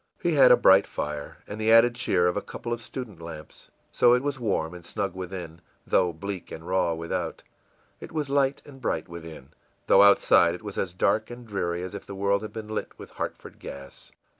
He 0.19 0.31
had 0.33 0.51
a 0.51 0.57
bright 0.57 0.87
fire 0.87 1.37
and 1.45 1.61
the 1.61 1.71
added 1.71 1.93
cheer 1.93 2.25
of 2.25 2.35
a 2.35 2.41
couple 2.41 2.73
of 2.73 2.81
student 2.81 3.21
lamps. 3.21 3.69
So 3.91 4.13
it 4.13 4.23
was 4.23 4.39
warm 4.39 4.73
and 4.73 4.83
snug 4.83 5.13
within, 5.13 5.61
though 5.85 6.11
bleak 6.11 6.51
and 6.51 6.67
raw 6.67 6.95
without; 6.95 7.43
it 7.99 8.11
was 8.11 8.27
light 8.27 8.63
and 8.65 8.81
bright 8.81 9.07
within, 9.07 9.49
though 9.85 10.01
outside 10.01 10.55
it 10.55 10.63
was 10.63 10.79
as 10.79 10.95
dark 10.95 11.29
and 11.29 11.45
dreary 11.45 11.83
as 11.83 11.93
if 11.93 12.07
the 12.07 12.15
world 12.15 12.41
had 12.41 12.51
been 12.51 12.69
lit 12.69 12.97
with 12.97 13.11
Hartford 13.11 13.59
gas. 13.59 14.11